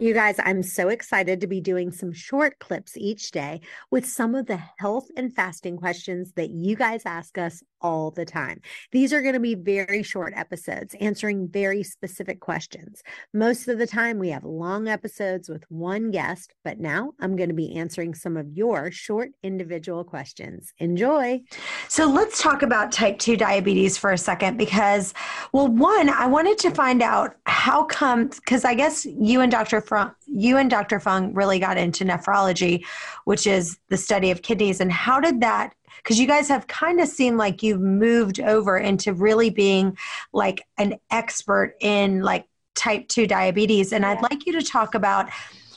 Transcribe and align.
You 0.00 0.14
guys, 0.14 0.36
I'm 0.42 0.62
so 0.62 0.88
excited 0.88 1.42
to 1.42 1.46
be 1.46 1.60
doing 1.60 1.92
some 1.92 2.10
short 2.10 2.58
clips 2.58 2.96
each 2.96 3.32
day 3.32 3.60
with 3.90 4.06
some 4.06 4.34
of 4.34 4.46
the 4.46 4.58
health 4.78 5.08
and 5.14 5.30
fasting 5.30 5.76
questions 5.76 6.32
that 6.36 6.48
you 6.48 6.74
guys 6.74 7.02
ask 7.04 7.36
us 7.36 7.62
all 7.82 8.10
the 8.10 8.24
time. 8.24 8.60
These 8.92 9.12
are 9.12 9.20
going 9.20 9.34
to 9.34 9.40
be 9.40 9.54
very 9.54 10.02
short 10.02 10.32
episodes 10.36 10.94
answering 11.00 11.48
very 11.48 11.82
specific 11.82 12.40
questions. 12.40 13.02
Most 13.34 13.68
of 13.68 13.78
the 13.78 13.86
time, 13.86 14.18
we 14.18 14.30
have 14.30 14.44
long 14.44 14.88
episodes 14.88 15.50
with 15.50 15.64
one 15.70 16.10
guest, 16.10 16.54
but 16.64 16.78
now 16.78 17.12
I'm 17.20 17.36
going 17.36 17.48
to 17.50 17.54
be 17.54 17.76
answering 17.76 18.14
some 18.14 18.38
of 18.38 18.48
your 18.50 18.90
short 18.90 19.30
individual 19.42 20.04
questions. 20.04 20.72
Enjoy. 20.78 21.42
So 21.88 22.06
let's 22.06 22.42
talk 22.42 22.62
about 22.62 22.92
type 22.92 23.18
2 23.18 23.36
diabetes 23.36 23.98
for 23.98 24.12
a 24.12 24.18
second 24.18 24.56
because, 24.56 25.12
well, 25.52 25.68
one, 25.68 26.08
I 26.08 26.26
wanted 26.26 26.58
to 26.58 26.70
find 26.70 27.02
out 27.02 27.36
how 27.44 27.84
come, 27.84 28.28
because 28.28 28.64
I 28.64 28.74
guess 28.74 29.04
you 29.04 29.40
and 29.40 29.50
Dr. 29.50 29.80
Fung, 29.90 30.14
you 30.26 30.56
and 30.56 30.70
Dr. 30.70 31.00
Fung 31.00 31.34
really 31.34 31.58
got 31.58 31.76
into 31.76 32.04
nephrology, 32.04 32.84
which 33.24 33.46
is 33.46 33.78
the 33.88 33.96
study 33.96 34.30
of 34.30 34.42
kidneys. 34.42 34.80
And 34.80 34.90
how 34.90 35.20
did 35.20 35.40
that 35.40 35.74
because 36.02 36.18
you 36.18 36.26
guys 36.26 36.48
have 36.48 36.66
kind 36.66 37.00
of 37.00 37.08
seemed 37.08 37.36
like 37.36 37.62
you've 37.62 37.80
moved 37.80 38.40
over 38.40 38.78
into 38.78 39.12
really 39.12 39.50
being 39.50 39.98
like 40.32 40.62
an 40.78 40.94
expert 41.10 41.74
in 41.80 42.22
like 42.22 42.46
type 42.74 43.06
2 43.08 43.26
diabetes 43.26 43.92
and 43.92 44.02
yeah. 44.02 44.12
i'd 44.12 44.22
like 44.22 44.46
you 44.46 44.52
to 44.52 44.62
talk 44.62 44.94
about 44.94 45.28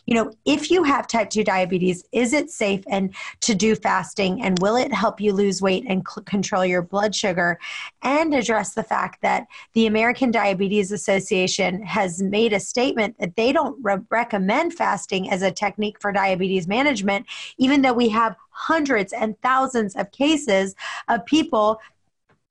you 0.05 0.15
know 0.15 0.33
if 0.45 0.69
you 0.69 0.83
have 0.83 1.07
type 1.07 1.29
2 1.29 1.43
diabetes 1.43 2.03
is 2.11 2.33
it 2.33 2.49
safe 2.49 2.83
and 2.87 3.13
to 3.41 3.55
do 3.55 3.75
fasting? 3.75 4.41
And 4.41 4.59
will 4.59 4.75
it 4.75 4.93
help 4.93 5.19
you 5.19 5.33
lose 5.33 5.61
weight 5.61 5.85
and 5.87 6.05
c- 6.07 6.21
control 6.25 6.65
your 6.65 6.81
blood 6.81 7.15
sugar? 7.15 7.59
And 8.01 8.33
address 8.33 8.73
the 8.73 8.83
fact 8.83 9.21
that 9.21 9.47
the 9.73 9.85
american 9.85 10.31
diabetes 10.31 10.91
association 10.91 11.81
has 11.83 12.21
made 12.21 12.53
a 12.53 12.59
statement 12.59 13.17
that 13.19 13.35
they 13.35 13.51
don't 13.51 13.77
re- 13.83 13.97
recommend 14.09 14.73
fasting 14.73 15.29
as 15.29 15.41
a 15.41 15.51
technique 15.51 15.99
for 15.99 16.11
diabetes 16.11 16.67
management 16.67 17.25
even 17.57 17.81
though 17.81 17.93
we 17.93 18.09
have 18.09 18.35
hundreds 18.49 19.13
and 19.13 19.39
thousands 19.41 19.95
of 19.95 20.11
cases 20.11 20.75
of 21.07 21.25
people 21.25 21.79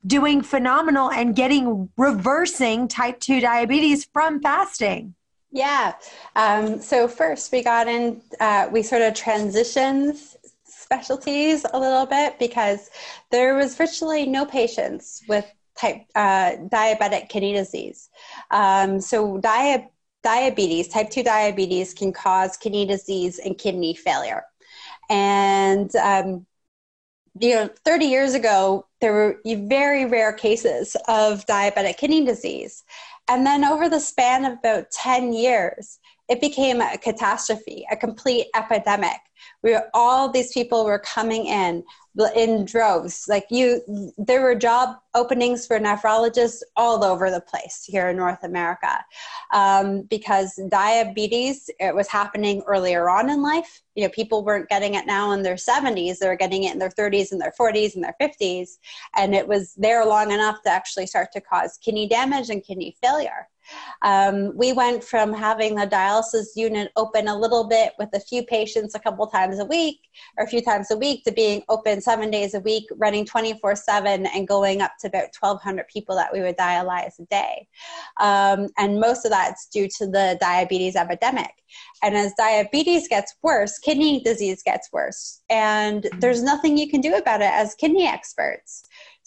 doing 0.06 0.42
phenomenal 0.42 1.10
and 1.10 1.36
getting 1.36 1.88
reversing 1.96 2.88
type 2.88 3.20
2 3.20 3.40
diabetes 3.40 4.04
from 4.12 4.40
fasting 4.40 5.14
yeah. 5.52 5.94
Um, 6.34 6.80
so 6.80 7.06
first, 7.06 7.52
we 7.52 7.62
got 7.62 7.86
in, 7.86 8.22
uh, 8.40 8.68
we 8.72 8.82
sort 8.82 9.02
of 9.02 9.12
transitioned 9.14 10.18
specialties 10.64 11.64
a 11.72 11.78
little 11.78 12.06
bit 12.06 12.38
because 12.38 12.90
there 13.30 13.54
was 13.54 13.76
virtually 13.76 14.26
no 14.26 14.46
patients 14.46 15.22
with 15.28 15.46
type 15.76 16.04
uh, 16.14 16.52
diabetic 16.68 17.28
kidney 17.28 17.52
disease. 17.52 18.08
Um, 18.50 19.00
so 19.00 19.38
dia- 19.38 19.88
diabetes, 20.22 20.88
type 20.88 21.10
2 21.10 21.22
diabetes, 21.22 21.94
can 21.94 22.12
cause 22.12 22.56
kidney 22.56 22.86
disease 22.86 23.38
and 23.38 23.56
kidney 23.56 23.94
failure. 23.94 24.44
And 25.10 25.94
um, 25.96 26.46
you 27.38 27.54
know, 27.54 27.70
30 27.84 28.06
years 28.06 28.34
ago, 28.34 28.86
there 29.00 29.12
were 29.12 29.40
very 29.44 30.04
rare 30.04 30.32
cases 30.32 30.96
of 31.08 31.46
diabetic 31.46 31.96
kidney 31.96 32.24
disease. 32.24 32.84
And 33.28 33.46
then 33.46 33.64
over 33.64 33.88
the 33.88 34.00
span 34.00 34.44
of 34.44 34.54
about 34.54 34.90
10 34.90 35.32
years, 35.32 35.98
it 36.32 36.40
became 36.40 36.80
a 36.80 36.96
catastrophe, 36.96 37.86
a 37.90 37.96
complete 37.96 38.46
epidemic. 38.54 39.20
We 39.62 39.72
were, 39.72 39.84
all 39.92 40.30
these 40.30 40.50
people 40.50 40.86
were 40.86 40.98
coming 40.98 41.44
in 41.44 41.84
in 42.34 42.64
droves. 42.64 43.26
Like 43.28 43.44
you, 43.50 43.82
there 44.16 44.40
were 44.40 44.54
job 44.54 44.96
openings 45.14 45.66
for 45.66 45.78
nephrologists 45.78 46.62
all 46.74 47.04
over 47.04 47.30
the 47.30 47.42
place 47.42 47.84
here 47.86 48.08
in 48.08 48.16
North 48.16 48.44
America 48.44 49.04
um, 49.52 50.02
because 50.08 50.58
diabetes 50.70 51.68
it 51.78 51.94
was 51.94 52.08
happening 52.08 52.62
earlier 52.66 53.10
on 53.10 53.28
in 53.28 53.42
life. 53.42 53.82
You 53.94 54.04
know, 54.04 54.10
people 54.10 54.42
weren't 54.42 54.70
getting 54.70 54.94
it 54.94 55.06
now 55.06 55.32
in 55.32 55.42
their 55.42 55.56
70s; 55.56 56.18
they 56.18 56.28
were 56.28 56.36
getting 56.36 56.64
it 56.64 56.72
in 56.72 56.78
their 56.78 56.88
30s 56.88 57.32
and 57.32 57.40
their 57.40 57.52
40s 57.60 57.94
and 57.94 58.02
their 58.02 58.16
50s, 58.22 58.78
and 59.16 59.34
it 59.34 59.46
was 59.46 59.74
there 59.74 60.06
long 60.06 60.30
enough 60.30 60.62
to 60.62 60.70
actually 60.70 61.06
start 61.06 61.30
to 61.32 61.42
cause 61.42 61.76
kidney 61.76 62.08
damage 62.08 62.48
and 62.48 62.64
kidney 62.64 62.96
failure. 63.02 63.48
Um, 64.02 64.56
we 64.56 64.72
went 64.72 65.04
from 65.04 65.32
having 65.32 65.74
the 65.74 65.86
dialysis 65.86 66.56
unit 66.56 66.90
open 66.96 67.28
a 67.28 67.38
little 67.38 67.68
bit 67.68 67.92
with 67.98 68.08
a 68.14 68.20
few 68.20 68.44
patients 68.44 68.94
a 68.94 68.98
couple 68.98 69.26
times 69.26 69.58
a 69.58 69.64
week 69.64 70.00
or 70.36 70.44
a 70.44 70.48
few 70.48 70.60
times 70.60 70.90
a 70.90 70.96
week 70.96 71.24
to 71.24 71.32
being 71.32 71.62
open 71.68 72.00
seven 72.00 72.30
days 72.30 72.54
a 72.54 72.60
week, 72.60 72.84
running 72.96 73.24
24 73.24 73.76
7 73.76 74.26
and 74.26 74.48
going 74.48 74.82
up 74.82 74.92
to 75.00 75.06
about 75.06 75.28
1,200 75.38 75.86
people 75.88 76.16
that 76.16 76.32
we 76.32 76.40
would 76.40 76.56
dialyze 76.56 77.18
a 77.20 77.24
day. 77.30 77.68
Um, 78.20 78.68
and 78.78 78.98
most 78.98 79.24
of 79.24 79.30
that's 79.30 79.68
due 79.68 79.88
to 79.98 80.06
the 80.06 80.36
diabetes 80.40 80.96
epidemic. 80.96 81.52
And 82.02 82.16
as 82.16 82.34
diabetes 82.36 83.08
gets 83.08 83.34
worse, 83.42 83.78
kidney 83.78 84.20
disease 84.22 84.62
gets 84.62 84.88
worse. 84.92 85.42
And 85.48 86.08
there's 86.18 86.42
nothing 86.42 86.76
you 86.76 86.90
can 86.90 87.00
do 87.00 87.14
about 87.14 87.40
it 87.40 87.50
as 87.52 87.74
kidney 87.74 88.06
experts. 88.06 88.82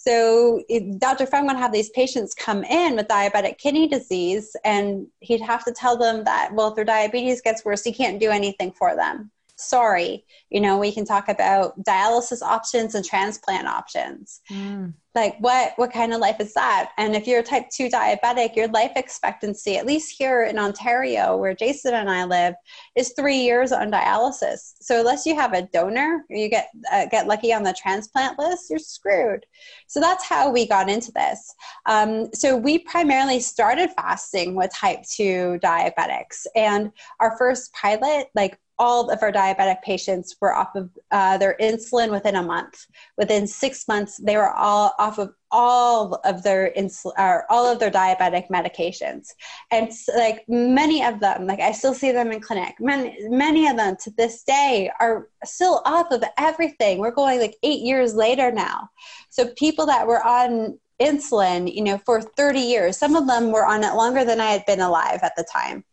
So 0.08 0.62
Dr. 1.00 1.26
Fung 1.26 1.48
would 1.48 1.56
have 1.56 1.72
these 1.72 1.90
patients 1.90 2.36
come 2.36 2.64
in 2.64 2.96
with 2.96 3.08
diabetic 3.08 3.58
kidney 3.58 3.88
disease, 3.88 4.56
and 4.64 5.08
he'd 5.22 5.42
have 5.42 5.66
to 5.66 5.72
tell 5.72 5.98
them 5.98 6.24
that, 6.26 6.54
well, 6.54 6.68
if 6.68 6.76
their 6.76 6.86
diabetes 6.86 7.42
gets 7.42 7.66
worse, 7.66 7.84
he 7.84 7.92
can't 7.92 8.20
do 8.20 8.30
anything 8.30 8.72
for 8.72 8.96
them. 8.96 9.32
Sorry, 9.58 10.26
you 10.50 10.60
know, 10.60 10.78
we 10.78 10.92
can 10.92 11.06
talk 11.06 11.30
about 11.30 11.82
dialysis 11.84 12.42
options 12.42 12.96
and 12.96 13.06
transplant 13.06 13.68
options. 13.68 14.42
Mm. 14.52 14.94
Like 15.16 15.38
what 15.40 15.72
what 15.78 15.94
kind 15.94 16.14
of 16.14 16.20
life 16.20 16.42
is 16.42 16.54
that? 16.56 16.92
And 16.98 17.16
if 17.16 17.26
you're 17.26 17.40
a 17.40 17.44
type 17.44 17.70
2 17.70 17.88
diabetic 17.88 18.56
your 18.56 18.68
life 18.68 18.92
expectancy 18.98 19.78
at 19.78 19.86
least 19.86 20.14
here 20.18 20.44
in 20.44 20.60
ontario 20.60 21.38
where 21.38 21.56
jason 21.56 21.94
and 21.94 22.10
i 22.10 22.26
live 22.26 22.54
is 22.98 23.14
three 23.14 23.38
years 23.38 23.72
on 23.72 23.92
dialysis. 23.92 24.74
So 24.82 25.00
unless 25.00 25.26
you 25.26 25.34
have 25.36 25.54
a 25.54 25.64
donor 25.74 26.26
or 26.30 26.36
you 26.36 26.50
get 26.50 26.70
uh, 26.92 27.06
get 27.06 27.28
lucky 27.28 27.54
on 27.54 27.64
the 27.64 27.74
transplant 27.74 28.38
list 28.38 28.70
you're 28.70 28.78
screwed. 28.78 29.46
So 29.88 30.02
that's 30.02 30.26
how 30.26 30.52
we 30.52 30.68
got 30.68 30.90
into 30.90 31.14
this. 31.14 31.54
Um, 31.86 32.30
so 32.34 32.58
we 32.58 32.80
primarily 32.80 33.40
started 33.40 33.92
fasting 33.96 34.54
with 34.54 34.74
type 34.74 35.04
2 35.10 35.60
diabetics. 35.64 36.46
And 36.56 36.92
our 37.22 37.38
first 37.38 37.72
pilot 37.74 38.28
like 38.36 38.60
all 38.78 39.10
of 39.10 39.22
our 39.22 39.32
diabetic 39.32 39.82
patients 39.82 40.36
were 40.42 40.54
off 40.54 40.76
of 40.76 40.90
uh, 41.12 41.38
their 41.38 41.56
insulin 41.62 42.12
within 42.12 42.36
a 42.36 42.44
month. 42.44 42.86
Within 43.18 43.48
six 43.48 43.88
months, 43.88 44.18
they 44.18 44.36
were 44.36 44.52
all 44.52 44.94
off 45.00 45.18
of 45.18 45.34
all 45.52 46.16
of 46.26 46.44
their 46.44 46.74
insulin, 46.78 47.14
or 47.18 47.46
all 47.50 47.66
of 47.66 47.80
their 47.80 47.92
diabetic 47.92 48.50
medications, 48.50 49.30
and 49.72 49.92
like 50.18 50.44
many 50.50 51.04
of 51.04 51.22
them, 51.22 51.48
like 51.48 51.62
I 51.62 51.72
still 51.72 51.94
see 51.94 52.12
them 52.12 52.32
in 52.32 52.42
clinic. 52.42 52.76
Many, 52.80 53.16
many 53.30 53.68
of 53.68 53.78
them 53.78 53.96
to 54.04 54.12
this 54.12 54.44
day 54.44 54.92
are 55.00 55.30
still 55.46 55.82
off 55.86 56.12
of 56.12 56.24
everything. 56.38 57.00
We're 57.00 57.12
going 57.12 57.40
like 57.40 57.56
eight 57.64 57.82
years 57.82 58.14
later 58.16 58.52
now. 58.52 58.90
So 59.30 59.48
people 59.58 59.86
that 59.86 60.06
were 60.06 60.26
on 60.26 60.78
insulin, 61.02 61.74
you 61.74 61.84
know, 61.84 61.98
for 62.00 62.22
30 62.22 62.60
years, 62.60 62.98
some 62.98 63.16
of 63.16 63.28
them 63.28 63.52
were 63.52 63.66
on 63.66 63.84
it 63.84 63.94
longer 63.96 64.26
than 64.26 64.42
I 64.42 64.52
had 64.52 64.66
been 64.66 64.82
alive 64.82 65.20
at 65.24 65.38
the 65.38 65.46
time, 65.50 65.86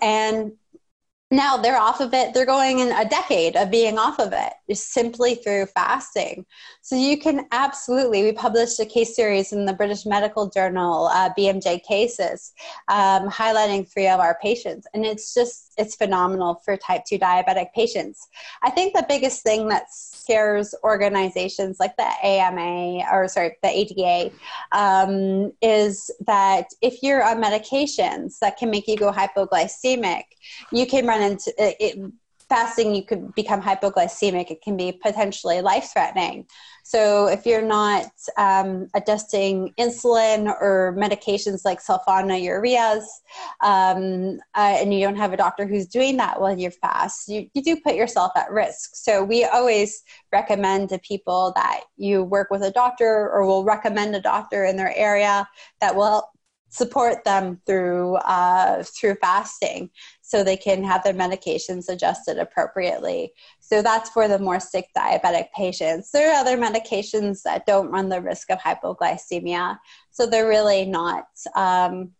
and 0.00 0.52
now 1.30 1.58
they're 1.58 1.78
off 1.78 2.00
of 2.00 2.14
it. 2.14 2.32
They're 2.32 2.46
going 2.46 2.78
in 2.78 2.90
a 2.90 3.06
decade 3.06 3.54
of 3.54 3.70
being 3.70 3.98
off 3.98 4.18
of 4.18 4.32
it 4.32 4.52
just 4.68 4.92
simply 4.92 5.34
through 5.34 5.66
fasting. 5.66 6.46
So 6.80 6.96
you 6.96 7.18
can 7.18 7.46
absolutely 7.52 8.22
we 8.22 8.32
published 8.32 8.80
a 8.80 8.86
case 8.86 9.14
series 9.14 9.52
in 9.52 9.66
the 9.66 9.74
british 9.74 10.06
medical 10.06 10.48
journal 10.48 11.08
uh, 11.08 11.30
bmj 11.36 11.82
cases 11.82 12.52
um, 12.88 13.28
highlighting 13.28 13.90
three 13.90 14.08
of 14.08 14.20
our 14.20 14.38
patients. 14.40 14.86
And 14.94 15.04
it's 15.04 15.34
just 15.34 15.74
it's 15.76 15.94
phenomenal 15.94 16.62
for 16.64 16.76
type 16.76 17.04
2 17.06 17.18
diabetic 17.18 17.72
patients. 17.74 18.26
I 18.62 18.70
think 18.70 18.94
the 18.94 19.04
biggest 19.06 19.42
thing 19.42 19.68
that 19.68 19.92
scares 19.92 20.74
organizations 20.82 21.78
like 21.78 21.96
the 21.96 22.08
ama 22.24 23.04
or 23.12 23.28
sorry 23.28 23.56
the 23.62 23.68
ada 23.68 24.30
um, 24.72 25.52
is 25.60 26.10
that 26.26 26.66
if 26.80 27.02
you're 27.02 27.22
on 27.22 27.42
medications 27.42 28.38
that 28.40 28.56
can 28.56 28.70
make 28.70 28.88
you 28.88 28.96
go 28.96 29.12
hypoglycemic 29.12 30.24
you 30.72 30.86
can 30.86 31.06
run 31.06 31.17
into 31.22 31.52
it, 31.58 31.76
it 31.80 32.12
fasting 32.48 32.94
you 32.94 33.04
could 33.04 33.34
become 33.34 33.60
hypoglycemic 33.60 34.50
it 34.50 34.62
can 34.62 34.76
be 34.76 34.90
potentially 34.90 35.60
life 35.60 35.90
threatening 35.92 36.46
so 36.82 37.26
if 37.26 37.44
you're 37.44 37.60
not 37.60 38.10
um, 38.38 38.88
adjusting 38.94 39.74
insulin 39.78 40.46
or 40.46 40.96
medications 40.98 41.60
like 41.64 41.82
sulfonylureas 41.82 43.04
um, 43.62 44.38
uh, 44.54 44.76
and 44.78 44.94
you 44.94 45.00
don't 45.00 45.16
have 45.16 45.34
a 45.34 45.36
doctor 45.36 45.66
who's 45.66 45.86
doing 45.86 46.16
that 46.16 46.40
while 46.40 46.58
you 46.58 46.70
fast 46.70 47.28
you, 47.28 47.46
you 47.52 47.62
do 47.62 47.76
put 47.84 47.94
yourself 47.94 48.32
at 48.36 48.50
risk. 48.50 48.90
So 48.94 49.22
we 49.22 49.44
always 49.44 50.02
recommend 50.32 50.88
to 50.88 50.98
people 51.00 51.52
that 51.56 51.82
you 51.96 52.24
work 52.24 52.48
with 52.50 52.62
a 52.62 52.70
doctor 52.70 53.30
or 53.30 53.44
will 53.46 53.64
recommend 53.64 54.16
a 54.16 54.20
doctor 54.20 54.64
in 54.64 54.76
their 54.76 54.96
area 54.96 55.46
that 55.80 55.94
will 55.94 56.30
support 56.70 57.24
them 57.24 57.60
through 57.66 58.16
uh, 58.16 58.82
through 58.82 59.16
fasting 59.16 59.90
so 60.28 60.44
they 60.44 60.56
can 60.56 60.84
have 60.84 61.02
their 61.02 61.14
medications 61.14 61.88
adjusted 61.88 62.38
appropriately 62.38 63.32
so 63.60 63.80
that's 63.80 64.10
for 64.10 64.28
the 64.28 64.38
more 64.38 64.60
sick 64.60 64.88
diabetic 64.96 65.46
patients 65.54 66.10
there 66.10 66.30
are 66.30 66.40
other 66.40 66.58
medications 66.58 67.42
that 67.42 67.64
don't 67.66 67.90
run 67.90 68.08
the 68.08 68.20
risk 68.20 68.50
of 68.50 68.58
hypoglycemia 68.58 69.78
so 70.10 70.26
they're 70.26 70.48
really 70.48 70.84
not 70.84 71.26
um, 71.54 72.10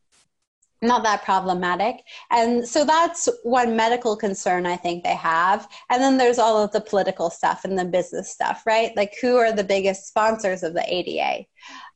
not 0.81 1.03
that 1.03 1.25
problematic. 1.25 2.05
And 2.31 2.67
so 2.67 2.85
that's 2.85 3.29
one 3.43 3.75
medical 3.75 4.17
concern 4.17 4.67
I 4.67 4.77
think 4.77 5.03
they 5.03 5.17
have. 5.17 5.69
And 5.91 6.01
then 6.01 6.19
there's 6.19 6.39
all 6.39 6.63
of 6.63 6.71
the 6.73 6.81
political 6.81 7.31
stuff 7.31 7.65
and 7.65 7.79
the 7.79 7.85
business 7.85 8.31
stuff, 8.31 8.63
right? 8.65 8.97
Like 8.97 9.15
who 9.21 9.37
are 9.37 9.53
the 9.53 9.65
biggest 9.65 10.07
sponsors 10.07 10.63
of 10.63 10.75
the 10.75 10.85
ADA? 10.87 11.47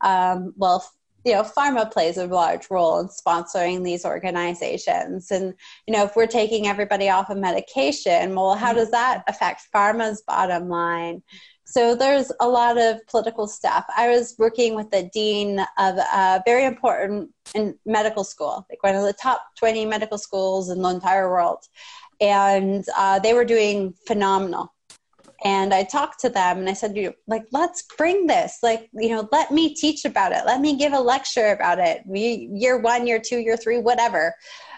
Um, 0.01 0.53
well, 0.57 0.85
you 1.25 1.33
know, 1.33 1.43
pharma 1.43 1.91
plays 1.91 2.17
a 2.17 2.27
large 2.27 2.71
role 2.71 2.99
in 3.01 3.09
sponsoring 3.09 3.85
these 3.85 4.05
organizations. 4.05 5.31
And, 5.31 5.55
you 5.87 5.95
know, 5.95 6.05
if 6.05 6.17
we're 6.17 6.27
taking 6.27 6.67
everybody 6.67 7.09
off 7.09 7.31
of 7.31 7.39
medication, 7.39 8.35
well, 8.35 8.55
how 8.55 8.73
does 8.73 8.91
that 8.91 9.23
affect 9.29 9.69
pharma's 9.75 10.23
bottom 10.27 10.69
line? 10.69 11.23
So 11.65 11.95
there's 11.95 12.31
a 12.41 12.49
lot 12.49 12.77
of 12.77 12.99
political 13.07 13.47
stuff. 13.47 13.87
I 13.97 14.09
was 14.09 14.35
working 14.39 14.75
with 14.75 14.91
the 14.91 15.09
dean 15.15 15.61
of 15.79 15.97
a 15.97 16.43
very 16.45 16.65
important 16.65 17.31
medical 17.87 18.25
school, 18.25 18.67
like 18.69 18.83
one 18.83 18.95
of 18.95 19.05
the 19.05 19.15
top 19.15 19.43
20 19.59 19.87
medical 19.87 20.19
schools 20.19 20.71
in 20.71 20.83
the 20.83 20.89
entire 20.89 21.31
world. 21.31 21.65
And 22.21 22.85
uh, 22.97 23.21
they 23.21 23.33
were 23.33 23.45
doing 23.45 23.95
phenomenal. 24.07 24.72
And 25.45 25.75
I 25.75 25.83
talked 25.83 26.21
to 26.21 26.29
them 26.29 26.59
and 26.59 26.69
I 26.69 26.73
said, 26.73 26.97
like, 27.27 27.45
let's 27.51 27.83
bring 27.99 28.27
this. 28.27 28.59
Like, 28.63 28.89
you 28.95 29.09
know, 29.09 29.29
let 29.33 29.51
me 29.51 29.75
teach 29.75 30.05
about 30.05 30.33
it. 30.33 30.43
Let 30.47 30.61
me 30.61 30.77
give 30.77 30.93
a 30.93 31.01
lecture 31.01 31.51
about 31.51 31.79
it. 31.81 32.03
We 32.07 32.49
Year 32.53 32.79
one, 32.79 33.07
year 33.07 33.19
two, 33.19 33.39
year 33.39 33.57
three, 33.57 33.79
whatever. 33.79 34.35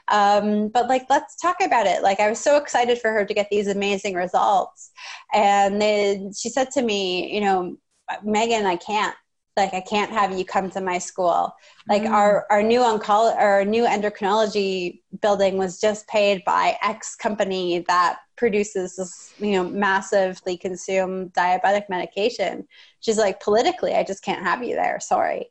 Um, 0.08 0.68
but 0.68 0.88
like, 0.88 1.06
let's 1.10 1.36
talk 1.36 1.56
about 1.62 1.86
it. 1.86 2.02
Like, 2.02 2.20
I 2.20 2.28
was 2.28 2.40
so 2.40 2.56
excited 2.56 2.98
for 2.98 3.10
her 3.10 3.24
to 3.24 3.34
get 3.34 3.48
these 3.50 3.68
amazing 3.68 4.14
results. 4.14 4.90
And 5.32 5.80
then 5.80 6.32
she 6.32 6.48
said 6.48 6.70
to 6.72 6.82
me, 6.82 7.34
you 7.34 7.40
know, 7.40 7.76
Megan, 8.22 8.66
I 8.66 8.76
can't. 8.76 9.14
Like, 9.56 9.72
I 9.72 9.80
can't 9.82 10.10
have 10.10 10.36
you 10.36 10.44
come 10.44 10.68
to 10.70 10.80
my 10.80 10.98
school. 10.98 11.54
Like, 11.88 12.02
mm. 12.02 12.10
our, 12.10 12.44
our 12.50 12.62
new 12.62 12.80
oncology, 12.80 13.36
our 13.36 13.64
new 13.64 13.84
endocrinology 13.84 15.00
building 15.22 15.58
was 15.58 15.80
just 15.80 16.08
paid 16.08 16.42
by 16.44 16.76
X 16.82 17.14
company 17.14 17.84
that 17.86 18.18
produces 18.36 18.96
this, 18.96 19.32
you 19.38 19.52
know, 19.52 19.64
massively 19.64 20.56
consumed 20.56 21.32
diabetic 21.32 21.88
medication. 21.88 22.66
She's 23.00 23.18
like, 23.18 23.40
politically, 23.40 23.94
I 23.94 24.04
just 24.04 24.24
can't 24.24 24.42
have 24.42 24.62
you 24.62 24.74
there. 24.74 24.98
Sorry. 25.00 25.50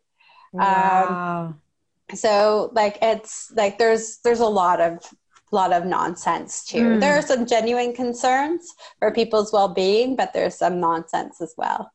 Wow. 0.51 1.47
Um, 1.47 1.61
so 2.15 2.71
like 2.73 2.97
it's 3.01 3.51
like 3.55 3.77
there's 3.77 4.17
there's 4.23 4.39
a 4.39 4.45
lot 4.45 4.79
of 4.81 4.99
lot 5.51 5.71
of 5.71 5.85
nonsense 5.85 6.65
too. 6.65 6.83
Mm. 6.83 6.99
There 6.99 7.17
are 7.17 7.21
some 7.21 7.45
genuine 7.45 7.93
concerns 7.93 8.73
for 8.99 9.11
people's 9.11 9.53
well-being, 9.53 10.15
but 10.15 10.33
there's 10.33 10.55
some 10.55 10.79
nonsense 10.79 11.41
as 11.41 11.53
well. 11.57 11.91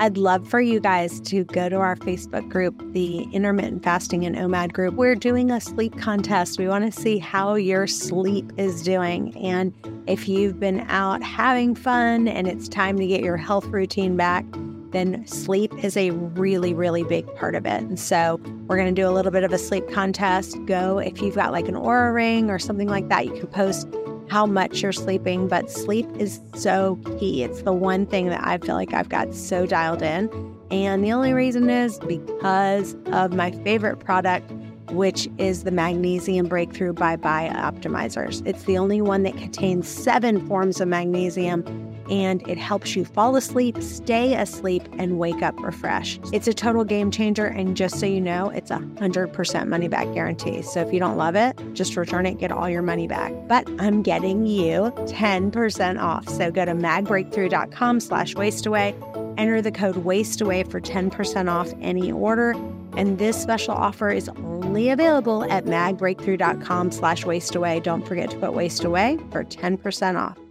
I'd 0.00 0.16
love 0.16 0.48
for 0.48 0.60
you 0.60 0.80
guys 0.80 1.20
to 1.20 1.44
go 1.44 1.68
to 1.68 1.76
our 1.76 1.94
Facebook 1.96 2.48
group, 2.48 2.82
the 2.92 3.22
Intermittent 3.32 3.84
Fasting 3.84 4.26
and 4.26 4.34
OMAD 4.34 4.72
group. 4.72 4.94
We're 4.94 5.14
doing 5.14 5.52
a 5.52 5.60
sleep 5.60 5.96
contest. 5.96 6.58
We 6.58 6.66
want 6.66 6.84
to 6.92 7.00
see 7.00 7.18
how 7.18 7.54
your 7.54 7.86
sleep 7.86 8.52
is 8.56 8.82
doing. 8.82 9.36
And 9.36 9.72
if 10.06 10.28
you've 10.28 10.60
been 10.60 10.80
out 10.88 11.22
having 11.22 11.74
fun 11.74 12.28
and 12.28 12.46
it's 12.46 12.68
time 12.68 12.98
to 12.98 13.06
get 13.06 13.22
your 13.22 13.36
health 13.36 13.66
routine 13.66 14.16
back, 14.16 14.44
then 14.90 15.26
sleep 15.26 15.72
is 15.82 15.96
a 15.96 16.10
really, 16.10 16.72
really 16.72 17.02
big 17.04 17.26
part 17.34 17.54
of 17.54 17.66
it. 17.66 17.82
And 17.82 17.98
so 17.98 18.40
we're 18.66 18.76
going 18.76 18.94
to 18.94 19.00
do 19.00 19.08
a 19.08 19.10
little 19.10 19.32
bit 19.32 19.42
of 19.42 19.52
a 19.52 19.58
sleep 19.58 19.90
contest. 19.90 20.56
Go 20.66 20.98
if 20.98 21.20
you've 21.20 21.34
got 21.34 21.52
like 21.52 21.68
an 21.68 21.74
Oura 21.74 22.14
ring 22.14 22.50
or 22.50 22.58
something 22.58 22.88
like 22.88 23.08
that, 23.08 23.26
you 23.26 23.32
can 23.32 23.46
post 23.48 23.88
how 24.28 24.46
much 24.46 24.82
you're 24.82 24.92
sleeping, 24.92 25.48
but 25.48 25.70
sleep 25.70 26.06
is 26.18 26.40
so 26.54 26.98
key. 27.18 27.42
It's 27.42 27.62
the 27.62 27.72
one 27.72 28.06
thing 28.06 28.28
that 28.28 28.46
I 28.46 28.58
feel 28.58 28.74
like 28.74 28.94
I've 28.94 29.08
got 29.08 29.34
so 29.34 29.66
dialed 29.66 30.02
in. 30.02 30.30
And 30.70 31.04
the 31.04 31.12
only 31.12 31.32
reason 31.32 31.68
is 31.68 31.98
because 32.00 32.96
of 33.06 33.32
my 33.32 33.50
favorite 33.50 33.98
product, 33.98 34.50
which 34.94 35.28
is 35.38 35.64
the 35.64 35.70
Magnesium 35.70 36.46
Breakthrough 36.46 36.92
by 36.92 37.16
Bioptimizers. 37.16 38.46
It's 38.46 38.64
the 38.64 38.78
only 38.78 39.00
one 39.00 39.22
that 39.24 39.36
contains 39.36 39.88
seven 39.88 40.46
forms 40.46 40.80
of 40.80 40.88
magnesium 40.88 41.64
and 42.10 42.46
it 42.48 42.58
helps 42.58 42.94
you 42.94 43.04
fall 43.04 43.36
asleep, 43.36 43.80
stay 43.80 44.34
asleep, 44.34 44.82
and 44.98 45.18
wake 45.18 45.42
up 45.42 45.58
refreshed. 45.60 46.20
It's 46.32 46.46
a 46.46 46.54
total 46.54 46.84
game 46.84 47.10
changer, 47.10 47.46
and 47.46 47.76
just 47.76 47.98
so 47.98 48.06
you 48.06 48.20
know, 48.20 48.50
it's 48.50 48.70
a 48.70 48.76
100% 48.76 49.68
money 49.68 49.88
back 49.88 50.12
guarantee. 50.12 50.62
So 50.62 50.80
if 50.80 50.92
you 50.92 51.00
don't 51.00 51.16
love 51.16 51.36
it, 51.36 51.58
just 51.72 51.96
return 51.96 52.26
it, 52.26 52.38
get 52.38 52.52
all 52.52 52.68
your 52.68 52.82
money 52.82 53.06
back. 53.06 53.32
But 53.48 53.68
I'm 53.78 54.02
getting 54.02 54.46
you 54.46 54.92
10% 55.06 56.00
off. 56.00 56.28
So 56.28 56.50
go 56.50 56.64
to 56.64 56.72
magbreakthrough.com 56.72 58.00
slash 58.00 58.34
waistaway, 58.34 59.13
enter 59.38 59.62
the 59.62 59.72
code 59.72 59.96
waistaway 59.96 60.68
for 60.70 60.80
10% 60.80 61.50
off 61.50 61.72
any 61.80 62.12
order. 62.12 62.52
And 62.96 63.18
this 63.18 63.40
special 63.40 63.74
offer 63.74 64.10
is 64.10 64.28
only 64.36 64.90
available 64.90 65.50
at 65.50 65.64
magbreakthrough.com 65.64 66.92
slash 66.92 67.24
waistaway. 67.24 67.82
Don't 67.82 68.06
forget 68.06 68.30
to 68.30 68.38
put 68.38 68.54
waist 68.54 68.84
away 68.84 69.18
for 69.30 69.44
10% 69.44 70.20
off. 70.20 70.43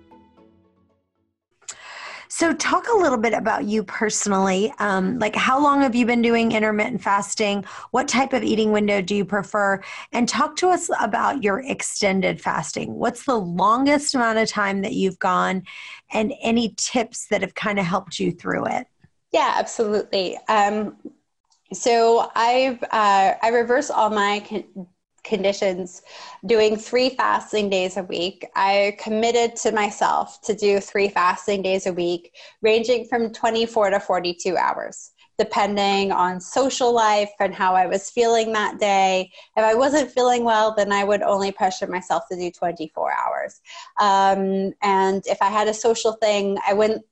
So, 2.35 2.51
talk 2.51 2.87
a 2.87 2.97
little 2.97 3.19
bit 3.19 3.33
about 3.33 3.65
you 3.65 3.83
personally. 3.83 4.73
Um, 4.79 5.19
like, 5.19 5.35
how 5.35 5.61
long 5.61 5.81
have 5.81 5.93
you 5.93 6.07
been 6.07 6.23
doing 6.23 6.51
intermittent 6.51 6.99
fasting? 6.99 7.63
What 7.91 8.07
type 8.07 8.33
of 8.33 8.41
eating 8.41 8.71
window 8.71 9.03
do 9.03 9.13
you 9.15 9.23
prefer? 9.23 9.83
And 10.13 10.27
talk 10.27 10.55
to 10.55 10.69
us 10.69 10.89
about 10.99 11.43
your 11.43 11.59
extended 11.59 12.41
fasting. 12.41 12.95
What's 12.95 13.25
the 13.25 13.37
longest 13.37 14.15
amount 14.15 14.39
of 14.39 14.49
time 14.49 14.81
that 14.81 14.93
you've 14.93 15.19
gone, 15.19 15.61
and 16.11 16.33
any 16.41 16.73
tips 16.75 17.27
that 17.27 17.41
have 17.41 17.53
kind 17.53 17.77
of 17.77 17.85
helped 17.85 18.19
you 18.19 18.31
through 18.31 18.65
it? 18.65 18.87
Yeah, 19.31 19.53
absolutely. 19.55 20.35
Um, 20.49 20.97
so 21.71 22.31
I've 22.33 22.81
uh, 22.81 23.35
I 23.43 23.49
reverse 23.49 23.91
all 23.91 24.09
my 24.09 24.43
conditions 25.23 26.01
doing 26.45 26.75
three 26.75 27.09
fasting 27.09 27.69
days 27.69 27.97
a 27.97 28.03
week. 28.03 28.45
I 28.55 28.97
committed 28.99 29.55
to 29.57 29.71
myself 29.71 30.41
to 30.41 30.53
do 30.53 30.79
three 30.79 31.09
fasting 31.09 31.61
days 31.61 31.85
a 31.85 31.93
week, 31.93 32.35
ranging 32.61 33.05
from 33.05 33.31
24 33.31 33.91
to 33.91 33.99
42 33.99 34.57
hours, 34.57 35.11
depending 35.37 36.11
on 36.11 36.39
social 36.39 36.93
life 36.93 37.31
and 37.39 37.55
how 37.55 37.75
I 37.75 37.87
was 37.87 38.09
feeling 38.09 38.51
that 38.53 38.79
day. 38.79 39.31
If 39.55 39.63
I 39.63 39.73
wasn't 39.73 40.11
feeling 40.11 40.43
well, 40.43 40.73
then 40.75 40.91
I 40.91 41.03
would 41.03 41.21
only 41.21 41.51
pressure 41.51 41.87
myself 41.87 42.23
to 42.31 42.37
do 42.37 42.51
24 42.51 43.11
hours. 43.11 43.61
Um, 43.99 44.73
and 44.81 45.23
if 45.25 45.41
I 45.41 45.49
had 45.49 45.67
a 45.67 45.73
social 45.73 46.13
thing, 46.13 46.57
I 46.67 46.73
wouldn't 46.73 47.03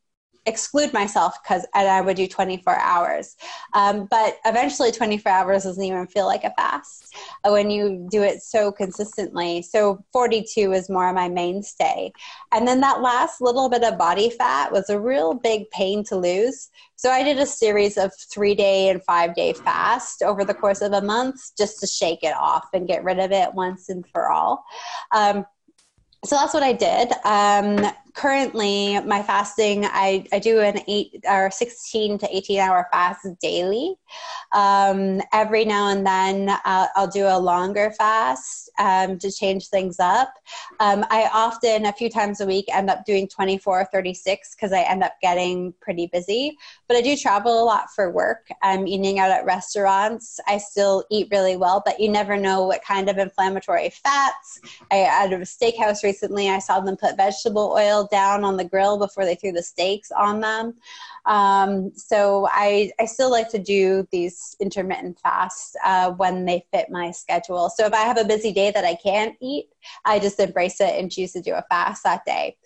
exclude 0.45 0.91
myself 0.91 1.35
because 1.43 1.65
and 1.75 1.87
I 1.87 2.01
would 2.01 2.17
do 2.17 2.27
24 2.27 2.75
hours. 2.77 3.35
Um, 3.73 4.07
but 4.09 4.37
eventually 4.45 4.91
24 4.91 5.31
hours 5.31 5.63
doesn't 5.63 5.83
even 5.83 6.07
feel 6.07 6.25
like 6.25 6.43
a 6.43 6.53
fast 6.57 7.15
uh, 7.43 7.51
when 7.51 7.69
you 7.69 8.07
do 8.09 8.23
it 8.23 8.41
so 8.41 8.71
consistently. 8.71 9.61
So 9.61 10.03
42 10.13 10.73
is 10.73 10.89
more 10.89 11.09
of 11.09 11.15
my 11.15 11.29
mainstay. 11.29 12.11
And 12.51 12.67
then 12.67 12.81
that 12.81 13.01
last 13.01 13.41
little 13.41 13.69
bit 13.69 13.83
of 13.83 13.97
body 13.97 14.29
fat 14.29 14.71
was 14.71 14.89
a 14.89 14.99
real 14.99 15.33
big 15.33 15.69
pain 15.69 16.03
to 16.05 16.15
lose. 16.15 16.69
So 16.95 17.09
I 17.09 17.23
did 17.23 17.39
a 17.39 17.45
series 17.45 17.97
of 17.97 18.11
three 18.31 18.55
day 18.55 18.89
and 18.89 19.03
five 19.03 19.35
day 19.35 19.53
fast 19.53 20.23
over 20.23 20.43
the 20.43 20.53
course 20.53 20.81
of 20.81 20.93
a 20.93 21.01
month 21.01 21.39
just 21.57 21.79
to 21.81 21.87
shake 21.87 22.23
it 22.23 22.35
off 22.35 22.69
and 22.73 22.87
get 22.87 23.03
rid 23.03 23.19
of 23.19 23.31
it 23.31 23.53
once 23.53 23.89
and 23.89 24.05
for 24.07 24.31
all. 24.31 24.63
Um, 25.11 25.45
so 26.23 26.35
that's 26.35 26.53
what 26.53 26.63
I 26.63 26.73
did. 26.73 27.11
Um, 27.25 27.91
currently, 28.13 28.99
my 29.01 29.21
fasting, 29.21 29.85
I, 29.85 30.25
I 30.31 30.39
do 30.39 30.59
an 30.59 30.81
eight 30.87 31.23
or 31.29 31.51
16 31.51 32.17
to 32.19 32.35
18 32.35 32.59
hour 32.59 32.87
fast 32.91 33.27
daily. 33.41 33.95
Um, 34.53 35.21
every 35.31 35.65
now 35.65 35.89
and 35.89 36.05
then, 36.05 36.49
uh, 36.49 36.87
I'll 36.95 37.07
do 37.07 37.27
a 37.27 37.39
longer 37.39 37.91
fast 37.91 38.69
um, 38.79 39.17
to 39.19 39.31
change 39.31 39.67
things 39.67 39.99
up. 39.99 40.33
Um, 40.79 41.05
I 41.09 41.29
often, 41.33 41.85
a 41.85 41.93
few 41.93 42.09
times 42.09 42.41
a 42.41 42.45
week, 42.45 42.65
end 42.73 42.89
up 42.89 43.05
doing 43.05 43.27
24 43.27 43.81
or 43.81 43.85
36 43.85 44.55
because 44.55 44.73
I 44.73 44.81
end 44.81 45.03
up 45.03 45.13
getting 45.21 45.73
pretty 45.81 46.07
busy. 46.07 46.57
But 46.87 46.97
I 46.97 47.01
do 47.01 47.15
travel 47.15 47.63
a 47.63 47.65
lot 47.65 47.89
for 47.95 48.11
work. 48.11 48.49
I'm 48.61 48.87
eating 48.87 49.19
out 49.19 49.31
at 49.31 49.45
restaurants. 49.45 50.39
I 50.47 50.57
still 50.57 51.05
eat 51.09 51.27
really 51.31 51.55
well, 51.55 51.81
but 51.85 51.99
you 51.99 52.09
never 52.09 52.35
know 52.35 52.65
what 52.65 52.83
kind 52.83 53.09
of 53.09 53.17
inflammatory 53.17 53.89
fats. 53.89 54.59
I, 54.91 55.03
at 55.03 55.31
a 55.31 55.37
steakhouse 55.37 56.03
recently, 56.03 56.49
I 56.49 56.59
saw 56.59 56.79
them 56.79 56.97
put 56.97 57.17
vegetable 57.17 57.73
oil 57.75 58.00
down 58.07 58.43
on 58.43 58.57
the 58.57 58.63
grill 58.63 58.97
before 58.97 59.25
they 59.25 59.35
threw 59.35 59.51
the 59.51 59.63
steaks 59.63 60.11
on 60.11 60.39
them. 60.39 60.75
Um, 61.25 61.91
so 61.95 62.47
I, 62.51 62.91
I 62.99 63.05
still 63.05 63.29
like 63.29 63.49
to 63.49 63.59
do 63.59 64.07
these 64.11 64.55
intermittent 64.59 65.19
fasts 65.19 65.75
uh, 65.85 66.11
when 66.11 66.45
they 66.45 66.65
fit 66.73 66.89
my 66.89 67.11
schedule. 67.11 67.69
So 67.69 67.85
if 67.85 67.93
I 67.93 68.01
have 68.01 68.17
a 68.17 68.25
busy 68.25 68.51
day 68.51 68.71
that 68.71 68.85
I 68.85 68.95
can't 68.95 69.35
eat, 69.41 69.69
I 70.05 70.19
just 70.19 70.39
embrace 70.39 70.81
it 70.81 70.99
and 70.99 71.11
choose 71.11 71.33
to 71.33 71.41
do 71.41 71.53
a 71.53 71.63
fast 71.69 72.03
that 72.03 72.25
day. 72.25 72.57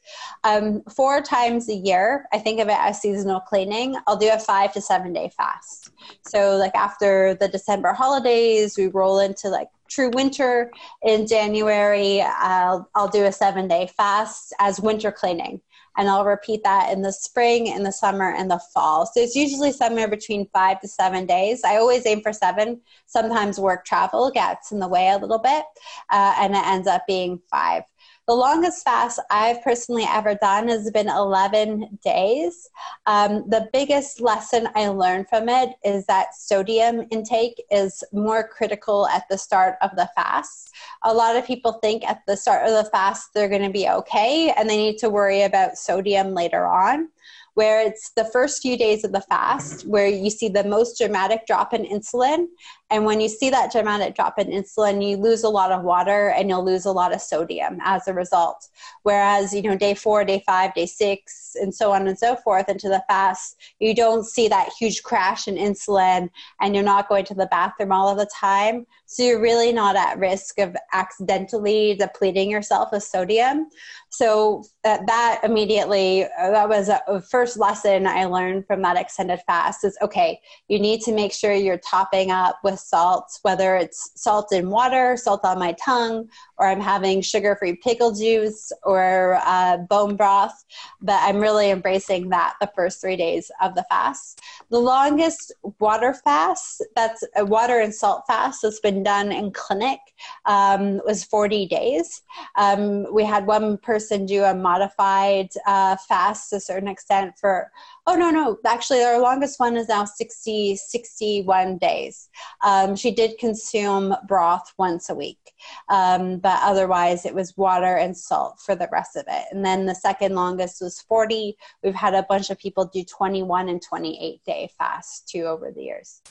Um, 0.43 0.83
four 0.83 1.21
times 1.21 1.69
a 1.69 1.73
year, 1.73 2.27
I 2.31 2.39
think 2.39 2.59
of 2.59 2.67
it 2.67 2.77
as 2.77 3.01
seasonal 3.01 3.39
cleaning. 3.41 3.95
I'll 4.07 4.17
do 4.17 4.31
a 4.31 4.39
five 4.39 4.73
to 4.73 4.81
seven 4.81 5.13
day 5.13 5.31
fast. 5.35 5.91
So, 6.21 6.57
like 6.57 6.75
after 6.75 7.35
the 7.35 7.47
December 7.47 7.93
holidays, 7.93 8.77
we 8.77 8.87
roll 8.87 9.19
into 9.19 9.49
like 9.49 9.69
true 9.89 10.09
winter 10.13 10.71
in 11.03 11.27
January. 11.27 12.21
I'll, 12.21 12.89
I'll 12.95 13.07
do 13.07 13.25
a 13.25 13.31
seven 13.31 13.67
day 13.67 13.89
fast 13.95 14.53
as 14.59 14.79
winter 14.79 15.11
cleaning 15.11 15.61
and 15.97 16.09
I'll 16.09 16.25
repeat 16.25 16.63
that 16.63 16.91
in 16.91 17.01
the 17.01 17.13
spring, 17.13 17.67
in 17.67 17.83
the 17.83 17.91
summer, 17.91 18.33
and 18.33 18.51
the 18.51 18.59
fall. 18.73 19.05
So 19.05 19.21
it's 19.21 19.35
usually 19.35 19.71
somewhere 19.71 20.07
between 20.07 20.49
five 20.53 20.81
to 20.81 20.87
seven 20.87 21.25
days. 21.25 21.63
I 21.63 21.77
always 21.77 22.05
aim 22.05 22.21
for 22.21 22.33
seven. 22.33 22.81
Sometimes 23.05 23.59
work 23.59 23.85
travel 23.85 24.31
gets 24.31 24.71
in 24.71 24.79
the 24.79 24.87
way 24.87 25.09
a 25.09 25.17
little 25.17 25.39
bit, 25.39 25.63
uh, 26.09 26.35
and 26.37 26.53
it 26.53 26.65
ends 26.65 26.87
up 26.87 27.03
being 27.07 27.39
five. 27.49 27.83
The 28.27 28.33
longest 28.33 28.83
fast 28.83 29.19
I've 29.29 29.61
personally 29.61 30.05
ever 30.09 30.33
done 30.33 30.67
has 30.67 30.89
been 30.89 31.07
11 31.07 31.99
days. 32.03 32.67
Um, 33.05 33.47
the 33.49 33.69
biggest 33.71 34.19
lesson 34.19 34.67
I 34.75 34.87
learned 34.87 35.29
from 35.29 35.47
it 35.47 35.75
is 35.83 36.07
that 36.07 36.35
sodium 36.35 37.05
intake 37.11 37.63
is 37.69 38.03
more 38.11 38.47
critical 38.47 39.07
at 39.07 39.25
the 39.29 39.37
start 39.37 39.75
of 39.83 39.91
the 39.95 40.09
fast. 40.15 40.71
A 41.03 41.13
lot 41.13 41.35
of 41.35 41.45
people 41.45 41.73
think 41.73 42.03
at 42.03 42.21
the 42.25 42.35
start 42.35 42.67
of 42.67 42.71
the 42.71 42.89
fast 42.89 43.29
they're 43.35 43.49
going 43.49 43.61
to 43.61 43.69
be 43.69 43.87
okay 43.89 44.51
and 44.57 44.67
they 44.67 44.77
need 44.77 44.97
to 44.99 45.09
worry 45.11 45.43
about 45.43 45.77
sodium 45.77 46.33
later 46.33 46.65
on 46.65 47.09
where 47.55 47.81
it's 47.81 48.11
the 48.11 48.25
first 48.25 48.61
few 48.61 48.77
days 48.77 49.03
of 49.03 49.13
the 49.13 49.21
fast 49.21 49.87
where 49.87 50.07
you 50.07 50.29
see 50.29 50.49
the 50.49 50.63
most 50.65 50.97
dramatic 50.97 51.47
drop 51.47 51.73
in 51.73 51.83
insulin. 51.83 52.47
And 52.91 53.03
when 53.03 53.19
you 53.19 53.27
see 53.29 53.49
that 53.49 53.71
dramatic 53.71 54.13
drop 54.15 54.37
in 54.37 54.47
insulin, 54.47 55.07
you 55.07 55.17
lose 55.17 55.43
a 55.43 55.49
lot 55.49 55.71
of 55.71 55.83
water 55.83 56.29
and 56.29 56.47
you'll 56.47 56.63
lose 56.63 56.85
a 56.85 56.91
lot 56.91 57.13
of 57.13 57.21
sodium 57.21 57.79
as 57.83 58.07
a 58.07 58.13
result. 58.13 58.69
Whereas, 59.01 59.53
you 59.55 59.63
know, 59.63 59.75
day 59.75 59.95
four, 59.95 60.23
day 60.23 60.43
five, 60.45 60.73
day 60.75 60.85
six, 60.85 61.55
and 61.59 61.73
so 61.73 61.91
on 61.91 62.07
and 62.07 62.17
so 62.17 62.35
forth 62.35 62.69
into 62.69 62.87
the 62.87 63.03
fast, 63.07 63.55
you 63.79 63.95
don't 63.95 64.23
see 64.23 64.47
that 64.49 64.69
huge 64.79 65.01
crash 65.01 65.47
in 65.47 65.55
insulin 65.55 66.29
and 66.61 66.75
you're 66.75 66.83
not 66.83 67.09
going 67.09 67.25
to 67.25 67.33
the 67.33 67.47
bathroom 67.47 67.91
all 67.91 68.07
of 68.07 68.19
the 68.19 68.29
time. 68.33 68.85
So 69.07 69.23
you're 69.23 69.41
really 69.41 69.71
not 69.71 69.95
at 69.95 70.19
risk 70.19 70.59
of 70.59 70.75
accidentally 70.93 71.95
depleting 71.95 72.51
yourself 72.51 72.93
of 72.93 73.01
sodium. 73.01 73.69
So 74.09 74.63
uh, 74.83 74.99
that 75.07 75.41
immediately, 75.43 76.23
uh, 76.23 76.51
that 76.51 76.69
was 76.69 76.89
a 76.89 77.21
first 77.21 77.57
lesson 77.57 78.07
I 78.07 78.25
learned 78.25 78.65
from 78.65 78.81
that 78.83 78.97
extended 78.97 79.41
fast 79.45 79.83
is 79.83 79.97
okay, 80.01 80.39
you 80.67 80.79
need 80.79 81.01
to 81.01 81.13
make 81.13 81.33
sure 81.33 81.53
you're 81.53 81.77
topping 81.79 82.31
up 82.31 82.59
with 82.63 82.74
salt, 82.77 83.39
whether 83.41 83.75
it's 83.75 84.11
salt 84.15 84.51
in 84.51 84.69
water, 84.69 85.17
salt 85.17 85.41
on 85.43 85.59
my 85.59 85.73
tongue, 85.73 86.29
or 86.57 86.67
I'm 86.67 86.81
having 86.81 87.21
sugar 87.21 87.55
free 87.55 87.75
pickle 87.75 88.13
juice 88.13 88.71
or 88.83 89.39
uh, 89.45 89.77
bone 89.77 90.15
broth. 90.15 90.63
But 91.01 91.19
I'm 91.21 91.37
really 91.37 91.69
embracing 91.69 92.29
that 92.29 92.55
the 92.61 92.71
first 92.75 93.01
three 93.01 93.15
days 93.15 93.51
of 93.61 93.75
the 93.75 93.85
fast. 93.89 94.41
The 94.69 94.79
longest 94.79 95.53
water 95.79 96.13
fast, 96.13 96.83
that's 96.95 97.23
a 97.35 97.45
water 97.45 97.79
and 97.79 97.93
salt 97.93 98.23
fast 98.27 98.61
that's 98.61 98.79
been 98.79 99.03
done 99.03 99.31
in 99.31 99.51
clinic, 99.51 99.99
um, 100.45 101.01
was 101.05 101.23
40 101.23 101.67
days. 101.67 102.21
Um, 102.55 103.13
we 103.13 103.23
had 103.23 103.45
one 103.45 103.77
person 103.77 104.25
do 104.25 104.43
a 104.43 104.55
modified 104.55 105.49
uh, 105.65 105.97
fast 106.07 106.49
to 106.49 106.57
a 106.57 106.59
certain 106.59 106.87
extent 106.87 107.33
for 107.39 107.71
oh 108.07 108.15
no 108.15 108.29
no. 108.29 108.57
Actually 108.65 109.03
our 109.03 109.19
longest 109.19 109.59
one 109.59 109.77
is 109.77 109.87
now 109.87 110.05
60 110.05 110.75
61 110.75 111.77
days. 111.77 112.29
Um, 112.61 112.95
she 112.95 113.11
did 113.11 113.37
consume 113.37 114.15
broth 114.27 114.73
once 114.77 115.09
a 115.09 115.15
week 115.15 115.53
um, 115.89 116.39
but 116.39 116.59
otherwise 116.61 117.25
it 117.25 117.33
was 117.33 117.57
water 117.57 117.95
and 117.95 118.15
salt 118.15 118.59
for 118.65 118.75
the 118.75 118.89
rest 118.91 119.15
of 119.15 119.25
it. 119.27 119.45
And 119.51 119.65
then 119.65 119.85
the 119.85 119.95
second 119.95 120.35
longest 120.35 120.81
was 120.81 121.01
40 121.01 121.55
we've 121.83 121.95
had 121.95 122.13
a 122.13 122.23
bunch 122.23 122.49
of 122.49 122.59
people 122.59 122.85
do 122.85 123.03
21 123.03 123.69
and 123.69 123.81
28 123.81 124.41
day 124.45 124.69
fast 124.77 125.27
too 125.27 125.43
over 125.43 125.71
the 125.71 125.83
years 125.83 126.21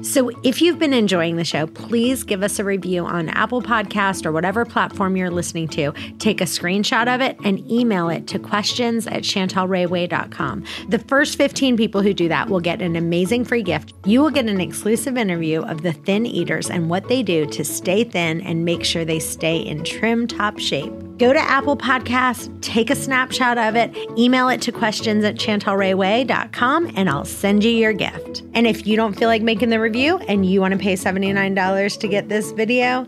so, 0.00 0.30
if 0.42 0.62
you've 0.62 0.78
been 0.78 0.94
enjoying 0.94 1.36
the 1.36 1.44
show, 1.44 1.66
please 1.66 2.24
give 2.24 2.42
us 2.42 2.58
a 2.58 2.64
review 2.64 3.04
on 3.04 3.28
Apple 3.28 3.60
Podcast 3.60 4.24
or 4.24 4.32
whatever 4.32 4.64
platform 4.64 5.16
you're 5.16 5.30
listening 5.30 5.68
to. 5.68 5.92
Take 6.18 6.40
a 6.40 6.44
screenshot 6.44 7.14
of 7.14 7.20
it 7.20 7.36
and 7.44 7.58
email 7.70 8.08
it 8.08 8.26
to 8.28 8.38
questions 8.38 9.06
at 9.06 9.22
chantelrayway.com. 9.22 10.64
The 10.88 10.98
first 10.98 11.36
15 11.36 11.76
people 11.76 12.00
who 12.00 12.14
do 12.14 12.28
that 12.28 12.48
will 12.48 12.60
get 12.60 12.80
an 12.80 12.96
amazing 12.96 13.44
free 13.44 13.62
gift. 13.62 13.92
You 14.06 14.22
will 14.22 14.30
get 14.30 14.46
an 14.46 14.60
exclusive 14.62 15.18
interview 15.18 15.60
of 15.62 15.82
the 15.82 15.92
thin 15.92 16.24
eaters 16.24 16.70
and 16.70 16.88
what 16.88 17.08
they 17.08 17.22
do 17.22 17.44
to 17.46 17.64
stay 17.64 18.04
thin 18.04 18.40
and 18.40 18.64
make 18.64 18.84
sure 18.84 19.04
they 19.04 19.18
stay 19.18 19.58
in 19.58 19.84
trim 19.84 20.26
top 20.26 20.58
shape. 20.58 21.11
Go 21.18 21.32
to 21.32 21.38
Apple 21.38 21.76
Podcasts, 21.76 22.50
take 22.62 22.88
a 22.88 22.96
snapshot 22.96 23.58
of 23.58 23.76
it, 23.76 23.94
email 24.18 24.48
it 24.48 24.62
to 24.62 24.72
questions 24.72 25.24
at 25.24 25.34
chantelrayway.com, 25.34 26.92
and 26.96 27.10
I'll 27.10 27.26
send 27.26 27.64
you 27.64 27.70
your 27.70 27.92
gift. 27.92 28.42
And 28.54 28.66
if 28.66 28.86
you 28.86 28.96
don't 28.96 29.12
feel 29.12 29.28
like 29.28 29.42
making 29.42 29.68
the 29.68 29.78
review 29.78 30.18
and 30.28 30.46
you 30.46 30.60
want 30.60 30.72
to 30.72 30.78
pay 30.78 30.94
$79 30.94 31.98
to 32.00 32.08
get 32.08 32.28
this 32.28 32.52
video, 32.52 33.04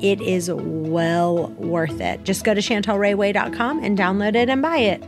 it 0.00 0.20
is 0.20 0.50
well 0.52 1.48
worth 1.58 2.00
it. 2.00 2.22
Just 2.22 2.44
go 2.44 2.54
to 2.54 2.60
chantelrayway.com 2.60 3.82
and 3.82 3.98
download 3.98 4.36
it 4.36 4.48
and 4.48 4.62
buy 4.62 4.78
it. 4.78 5.04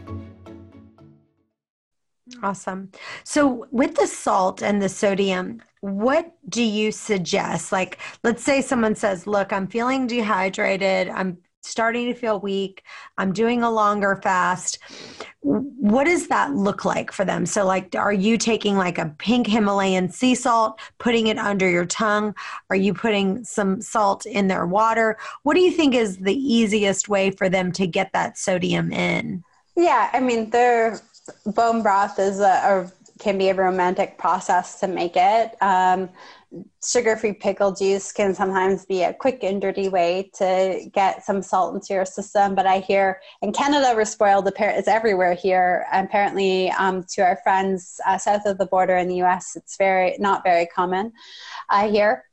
Awesome. 2.42 2.90
So, 3.24 3.66
with 3.70 3.96
the 3.96 4.06
salt 4.06 4.62
and 4.62 4.80
the 4.80 4.88
sodium, 4.88 5.60
what 5.80 6.32
do 6.48 6.62
you 6.62 6.90
suggest? 6.90 7.70
Like, 7.70 7.98
let's 8.24 8.42
say 8.42 8.62
someone 8.62 8.94
says, 8.94 9.26
Look, 9.26 9.52
I'm 9.52 9.66
feeling 9.66 10.06
dehydrated. 10.06 11.08
I'm 11.10 11.38
starting 11.62 12.06
to 12.06 12.14
feel 12.14 12.40
weak. 12.40 12.82
I'm 13.18 13.32
doing 13.32 13.62
a 13.62 13.70
longer 13.70 14.20
fast. 14.22 14.78
What 15.40 16.04
does 16.04 16.28
that 16.28 16.54
look 16.54 16.84
like 16.84 17.12
for 17.12 17.24
them? 17.24 17.46
So, 17.46 17.64
like, 17.64 17.94
are 17.94 18.12
you 18.12 18.36
taking 18.36 18.76
like 18.76 18.98
a 18.98 19.14
pink 19.18 19.46
Himalayan 19.46 20.10
sea 20.10 20.34
salt, 20.34 20.80
putting 20.98 21.28
it 21.28 21.38
under 21.38 21.68
your 21.68 21.86
tongue? 21.86 22.34
Are 22.68 22.76
you 22.76 22.94
putting 22.94 23.44
some 23.44 23.80
salt 23.80 24.26
in 24.26 24.48
their 24.48 24.66
water? 24.66 25.18
What 25.42 25.54
do 25.54 25.60
you 25.60 25.70
think 25.70 25.94
is 25.94 26.18
the 26.18 26.34
easiest 26.34 27.08
way 27.08 27.30
for 27.30 27.48
them 27.48 27.72
to 27.72 27.86
get 27.86 28.12
that 28.12 28.38
sodium 28.38 28.92
in? 28.92 29.44
Yeah, 29.76 30.10
I 30.12 30.20
mean, 30.20 30.50
their 30.50 31.00
bone 31.46 31.82
broth 31.82 32.18
is 32.18 32.40
a, 32.40 32.44
a 32.44 32.92
can 33.20 33.38
be 33.38 33.50
a 33.50 33.54
romantic 33.54 34.18
process 34.18 34.80
to 34.80 34.88
make 34.88 35.12
it. 35.14 35.56
Um, 35.60 36.08
sugar 36.84 37.16
free 37.16 37.32
pickle 37.32 37.72
juice 37.72 38.10
can 38.12 38.34
sometimes 38.34 38.84
be 38.84 39.02
a 39.02 39.14
quick 39.14 39.44
and 39.44 39.60
dirty 39.60 39.88
way 39.88 40.30
to 40.34 40.88
get 40.92 41.24
some 41.24 41.42
salt 41.42 41.74
into 41.74 41.94
your 41.94 42.04
system. 42.04 42.54
But 42.54 42.66
I 42.66 42.80
hear 42.80 43.20
in 43.42 43.52
Canada, 43.52 43.92
we're 43.94 44.04
spoiled. 44.04 44.50
It's 44.58 44.88
everywhere 44.88 45.34
here. 45.34 45.86
Apparently, 45.92 46.70
um, 46.72 47.04
to 47.10 47.22
our 47.22 47.38
friends 47.42 48.00
uh, 48.06 48.18
south 48.18 48.46
of 48.46 48.58
the 48.58 48.66
border 48.66 48.96
in 48.96 49.08
the 49.08 49.22
US, 49.22 49.54
it's 49.54 49.76
very 49.76 50.16
not 50.18 50.42
very 50.42 50.66
common. 50.66 51.12
I 51.68 51.88
hear. 51.88 52.24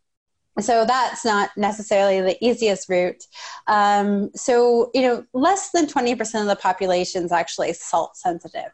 So 0.60 0.86
that's 0.86 1.24
not 1.24 1.52
necessarily 1.56 2.20
the 2.22 2.44
easiest 2.44 2.90
route. 2.90 3.24
Um, 3.68 4.32
so, 4.34 4.90
you 4.96 5.04
know, 5.04 5.24
less 5.34 5.70
than 5.70 5.86
20% 5.86 6.42
of 6.42 6.48
the 6.48 6.56
population 6.56 7.24
is 7.24 7.32
actually 7.32 7.74
salt 7.74 8.18
sensitive. 8.18 8.72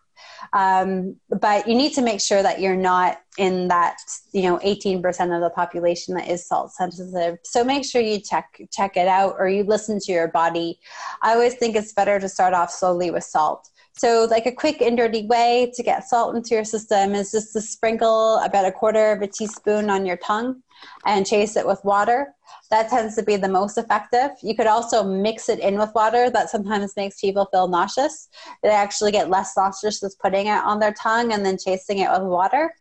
Um, 0.53 1.15
but 1.29 1.67
you 1.67 1.75
need 1.75 1.93
to 1.93 2.01
make 2.01 2.21
sure 2.21 2.43
that 2.43 2.59
you're 2.59 2.75
not 2.75 3.19
in 3.37 3.67
that, 3.69 3.97
you 4.31 4.43
know, 4.43 4.59
18% 4.59 5.03
of 5.35 5.41
the 5.41 5.51
population 5.55 6.15
that 6.15 6.29
is 6.29 6.47
salt 6.47 6.71
sensitive. 6.71 7.37
So 7.43 7.63
make 7.63 7.85
sure 7.85 8.01
you 8.01 8.19
check 8.19 8.61
check 8.71 8.97
it 8.97 9.07
out 9.07 9.35
or 9.39 9.47
you 9.47 9.63
listen 9.63 9.99
to 9.99 10.11
your 10.11 10.27
body. 10.27 10.79
I 11.21 11.33
always 11.33 11.55
think 11.55 11.75
it's 11.75 11.93
better 11.93 12.19
to 12.19 12.29
start 12.29 12.53
off 12.53 12.71
slowly 12.71 13.09
with 13.11 13.23
salt. 13.23 13.69
So, 13.95 14.27
like 14.29 14.47
a 14.47 14.51
quick 14.51 14.81
and 14.81 14.97
dirty 14.97 15.27
way 15.27 15.71
to 15.75 15.83
get 15.83 16.07
salt 16.07 16.35
into 16.35 16.55
your 16.55 16.65
system 16.65 17.13
is 17.13 17.31
just 17.31 17.53
to 17.53 17.61
sprinkle 17.61 18.37
about 18.39 18.65
a 18.65 18.71
quarter 18.71 19.11
of 19.11 19.21
a 19.21 19.27
teaspoon 19.27 19.89
on 19.89 20.05
your 20.05 20.17
tongue 20.17 20.63
and 21.05 21.27
chase 21.27 21.55
it 21.55 21.67
with 21.67 21.79
water. 21.83 22.33
That 22.73 22.89
tends 22.89 23.15
to 23.17 23.21
be 23.21 23.35
the 23.35 23.47
most 23.47 23.77
effective. 23.77 24.31
You 24.41 24.55
could 24.55 24.65
also 24.65 25.03
mix 25.03 25.47
it 25.47 25.59
in 25.59 25.77
with 25.77 25.93
water. 25.93 26.31
That 26.31 26.49
sometimes 26.49 26.95
makes 26.95 27.21
people 27.21 27.45
feel 27.51 27.67
nauseous. 27.67 28.29
They 28.63 28.69
actually 28.69 29.11
get 29.11 29.29
less 29.29 29.55
nauseous 29.55 30.01
with 30.01 30.17
putting 30.17 30.47
it 30.47 30.57
on 30.57 30.79
their 30.79 30.91
tongue 30.93 31.33
and 31.33 31.45
then 31.45 31.59
chasing 31.63 31.99
it 31.99 32.09
with 32.09 32.23
water. 32.23 32.73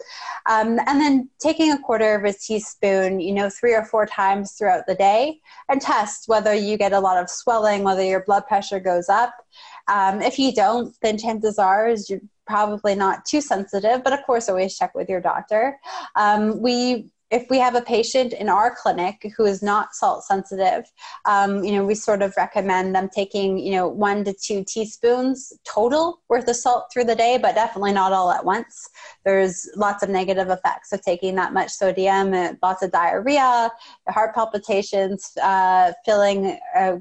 Um, 0.49 0.79
and 0.87 0.99
then 0.99 1.29
taking 1.39 1.73
a 1.73 1.79
quarter 1.79 2.15
of 2.15 2.25
a 2.25 2.33
teaspoon, 2.33 3.21
you 3.21 3.35
know, 3.35 3.51
three 3.51 3.75
or 3.75 3.85
four 3.85 4.07
times 4.07 4.53
throughout 4.53 4.87
the 4.87 4.95
day 4.95 5.43
and 5.69 5.79
test 5.79 6.27
whether 6.27 6.55
you 6.55 6.79
get 6.79 6.95
a 6.95 6.99
lot 6.99 7.23
of 7.23 7.29
swelling, 7.29 7.83
whether 7.83 8.03
your 8.03 8.25
blood 8.25 8.47
pressure 8.47 8.81
goes 8.81 9.11
up. 9.11 9.35
Um, 9.89 10.23
if 10.23 10.39
you 10.39 10.55
don't, 10.55 10.97
then 11.03 11.19
chances 11.19 11.59
are 11.59 11.87
is 11.87 12.09
you're 12.09 12.21
probably 12.47 12.95
not 12.95 13.27
too 13.27 13.43
sensitive, 13.43 14.03
but 14.03 14.15
of 14.15 14.25
course, 14.25 14.49
always 14.49 14.75
check 14.75 14.95
with 14.95 15.11
your 15.11 15.21
doctor. 15.21 15.79
Um, 16.17 16.63
we 16.63 17.11
if 17.33 17.49
we 17.49 17.59
have 17.59 17.75
a 17.75 17.81
patient 17.81 18.35
in 18.35 18.51
our 18.51 18.75
clinic 18.75 19.33
who 19.37 19.47
is 19.47 19.63
not 19.63 19.95
salt 19.95 20.23
sensitive, 20.23 20.85
um, 21.25 21.65
you 21.65 21.73
know, 21.73 21.83
we 21.83 21.95
sort 21.95 22.21
of 22.21 22.35
recommend 22.37 22.95
them 22.95 23.09
taking, 23.09 23.57
you 23.59 23.73
know, 23.73 23.89
one 23.89 24.23
to 24.25 24.35
two 24.35 24.63
teaspoons 24.65 25.51
total 25.65 26.21
worth 26.29 26.47
of 26.47 26.57
salt 26.57 26.85
through 26.93 27.05
the 27.05 27.17
day, 27.17 27.39
but 27.39 27.55
definitely 27.55 27.93
not 27.93 28.13
all 28.13 28.31
at 28.31 28.45
once. 28.45 28.87
There's 29.25 29.67
lots 29.77 30.03
of 30.03 30.11
negative 30.11 30.51
effects 30.51 30.93
of 30.93 31.01
taking 31.01 31.35
that 31.37 31.55
much 31.55 31.71
sodium, 31.71 32.35
uh, 32.35 32.53
lots 32.63 32.83
of 32.83 32.93
diarrhea, 32.93 33.71
heart 34.09 34.35
palpitations, 34.35 35.33
uh, 35.43 35.93
feeling 36.05 36.59
uh, 36.77 36.99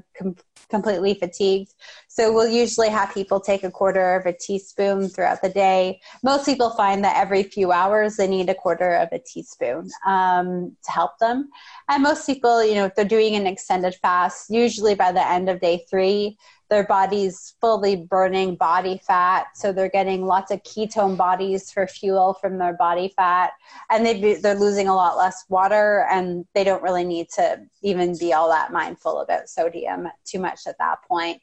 completely 0.72 1.14
fatigued. 1.14 1.74
So 2.08 2.32
we'll 2.32 2.48
usually 2.48 2.88
have 2.88 3.14
people 3.14 3.40
take 3.40 3.62
a 3.62 3.70
quarter 3.70 4.16
of 4.16 4.26
a 4.26 4.32
teaspoon 4.32 5.08
throughout 5.08 5.42
the 5.42 5.50
day. 5.50 6.00
Most 6.22 6.46
people 6.46 6.70
find 6.70 7.04
that 7.04 7.16
every 7.16 7.42
few 7.42 7.72
hours 7.72 8.16
they 8.16 8.26
need 8.26 8.48
a 8.48 8.54
quarter 8.54 8.94
of 8.94 9.08
a 9.12 9.18
teaspoon 9.18 9.90
um, 10.06 10.76
to 10.84 10.90
help 10.90 11.18
them. 11.18 11.50
And 11.88 12.02
most 12.02 12.26
people, 12.26 12.64
you 12.64 12.74
know, 12.74 12.86
if 12.86 12.94
they're 12.94 13.04
doing 13.04 13.34
an 13.36 13.46
extended 13.46 13.94
fast, 13.96 14.50
usually 14.50 14.94
by 14.94 15.12
the 15.12 15.26
end 15.26 15.48
of 15.48 15.60
day 15.60 15.84
three, 15.90 16.38
their 16.72 16.84
body's 16.84 17.54
fully 17.60 17.96
burning 17.96 18.56
body 18.56 18.98
fat. 19.06 19.48
So 19.54 19.72
they're 19.74 19.90
getting 19.90 20.24
lots 20.24 20.50
of 20.50 20.62
ketone 20.62 21.18
bodies 21.18 21.70
for 21.70 21.86
fuel 21.86 22.32
from 22.32 22.56
their 22.56 22.72
body 22.72 23.12
fat. 23.14 23.52
And 23.90 24.06
they 24.06 24.36
they're 24.36 24.54
losing 24.54 24.88
a 24.88 24.94
lot 24.94 25.18
less 25.18 25.44
water 25.50 26.06
and 26.10 26.46
they 26.54 26.64
don't 26.64 26.82
really 26.82 27.04
need 27.04 27.28
to 27.34 27.60
even 27.82 28.16
be 28.18 28.32
all 28.32 28.48
that 28.48 28.72
mindful 28.72 29.20
about 29.20 29.50
sodium 29.50 30.08
too 30.24 30.38
much 30.38 30.60
at 30.66 30.78
that 30.78 31.02
point. 31.06 31.42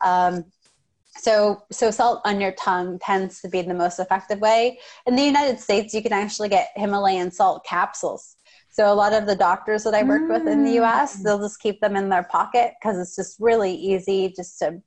Um, 0.00 0.46
so, 1.18 1.62
so 1.70 1.90
salt 1.90 2.22
on 2.24 2.40
your 2.40 2.52
tongue 2.52 2.98
tends 2.98 3.42
to 3.42 3.50
be 3.50 3.60
the 3.60 3.74
most 3.74 3.98
effective 3.98 4.40
way. 4.40 4.78
In 5.06 5.16
the 5.16 5.22
United 5.22 5.60
States, 5.60 5.92
you 5.92 6.02
can 6.02 6.14
actually 6.14 6.48
get 6.48 6.70
Himalayan 6.76 7.30
salt 7.30 7.66
capsules. 7.66 8.36
So 8.72 8.90
a 8.90 8.94
lot 8.94 9.12
of 9.12 9.26
the 9.26 9.36
doctors 9.36 9.84
that 9.84 9.94
I 9.94 10.02
work 10.02 10.22
mm. 10.22 10.30
with 10.30 10.48
in 10.48 10.64
the 10.64 10.80
US, 10.80 11.18
mm. 11.18 11.24
they'll 11.24 11.38
just 11.38 11.60
keep 11.60 11.80
them 11.80 11.94
in 11.94 12.08
their 12.08 12.24
pocket 12.24 12.72
because 12.80 12.98
it's 12.98 13.14
just 13.14 13.38
really 13.38 13.74
easy 13.74 14.32
just 14.34 14.58
to 14.60 14.82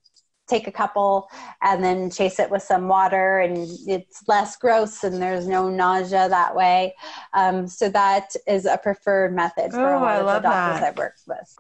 take 0.48 0.68
a 0.68 0.72
couple 0.72 1.28
and 1.62 1.84
then 1.84 2.10
chase 2.10 2.40
it 2.40 2.50
with 2.50 2.62
some 2.62 2.88
water 2.88 3.40
and 3.40 3.68
it's 3.88 4.24
less 4.28 4.56
gross 4.58 5.04
and 5.04 5.22
there's 5.22 5.48
no 5.48 5.70
nausea 5.70 6.28
that 6.30 6.56
way. 6.56 6.96
Um, 7.34 7.68
so 7.68 7.90
that 7.90 8.36
is 8.48 8.66
a 8.66 8.78
preferred 8.78 9.36
method 9.36 9.72
for 9.72 9.94
oh, 9.94 10.00
a 10.00 10.02
lot 10.02 10.38
of 10.38 10.44
the 10.44 10.50
doctors 10.50 10.80
that. 10.80 10.84
I've 10.84 10.98
worked 10.98 11.22
with. 11.28 11.56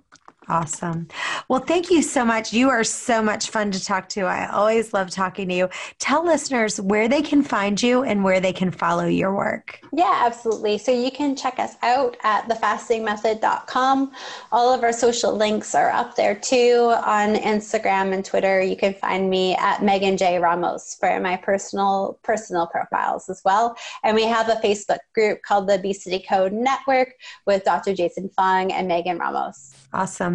Awesome. 0.48 1.08
Well, 1.50 1.60
thank 1.60 1.90
you 1.90 2.02
so 2.02 2.24
much. 2.24 2.54
You 2.54 2.70
are 2.70 2.84
so 2.84 3.22
much 3.22 3.50
fun 3.50 3.72
to 3.72 3.84
talk 3.84 4.10
to. 4.10 4.22
I 4.22 4.48
always 4.52 4.94
love 4.94 5.10
talking 5.10 5.50
to 5.50 5.56
you. 5.56 5.70
Tell 5.98 6.24
listeners 6.24 6.80
where 6.80 7.08
they 7.08 7.22
can 7.22 7.42
find 7.42 7.82
you 7.82 8.04
and 8.04 8.24
where 8.24 8.40
they 8.40 8.54
can 8.54 8.70
follow 8.70 9.06
your 9.06 9.34
work. 9.36 9.80
Yeah, 9.92 10.22
absolutely. 10.26 10.78
So 10.78 10.92
you 10.92 11.10
can 11.10 11.36
check 11.36 11.58
us 11.58 11.76
out 11.82 12.18
at 12.24 12.48
thefastingmethod.com. 12.48 14.12
All 14.52 14.74
of 14.74 14.84
our 14.84 14.94
social 14.94 15.36
links 15.36 15.74
are 15.74 15.90
up 15.90 16.16
there 16.16 16.36
too 16.36 16.94
on 17.06 17.36
Instagram 17.36 18.14
and 18.14 18.24
Twitter. 18.24 18.62
You 18.62 18.78
can 18.78 18.94
find 18.94 19.30
me 19.30 19.56
at 19.56 19.84
Megan 19.84 20.18
J 20.18 20.38
Ramos 20.38 20.96
for 21.00 21.20
my 21.20 21.38
personal 21.38 22.20
personal 22.24 22.68
profiles 22.68 23.30
as 23.30 23.42
well. 23.44 23.76
And 24.04 24.16
we 24.16 24.24
have 24.24 24.50
a 24.50 24.56
Facebook 24.56 25.00
group 25.14 25.42
called 25.42 25.68
the 25.68 25.76
Obesity 25.76 26.24
Code 26.28 26.54
Network 26.54 27.16
with 27.48 27.64
Dr. 27.64 27.96
Jason 27.96 28.30
Fung 28.30 28.72
and 28.72 28.88
Megan 28.88 29.18
Ramos. 29.18 29.74
Awesome. 29.94 30.35